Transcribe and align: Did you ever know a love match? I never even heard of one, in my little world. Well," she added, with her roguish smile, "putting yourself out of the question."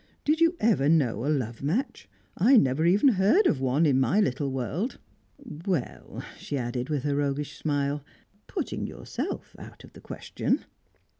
Did 0.25 0.41
you 0.41 0.57
ever 0.59 0.89
know 0.89 1.27
a 1.27 1.27
love 1.29 1.61
match? 1.61 2.09
I 2.35 2.57
never 2.57 2.87
even 2.87 3.09
heard 3.09 3.45
of 3.45 3.61
one, 3.61 3.85
in 3.85 3.99
my 3.99 4.19
little 4.19 4.49
world. 4.51 4.97
Well," 5.37 6.23
she 6.39 6.57
added, 6.57 6.89
with 6.89 7.03
her 7.03 7.15
roguish 7.15 7.55
smile, 7.55 8.03
"putting 8.47 8.87
yourself 8.87 9.55
out 9.59 9.83
of 9.83 9.93
the 9.93 10.01
question." 10.01 10.65